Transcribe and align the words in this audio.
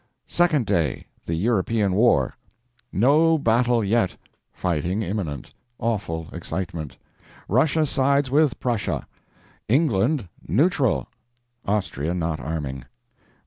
Second 0.27 0.65
Day 0.65 1.05
THE 1.27 1.35
EUROPEAN 1.35 1.91
WAR 1.93 2.35
NO 2.91 3.37
BATTLE 3.37 3.83
YET! 3.83 4.17
FIGHTING 4.51 5.03
IMMINENT. 5.03 5.53
AWFUL 5.79 6.27
EXCITEMENT. 6.33 6.97
RUSSIA 7.47 7.85
SIDES 7.85 8.31
WITH 8.31 8.59
PRUSSIA! 8.59 9.05
ENGLAND 9.69 10.27
NEUTRAL!! 10.47 11.07
AUSTRIA 11.67 12.15
NOT 12.15 12.39
ARMING. 12.39 12.85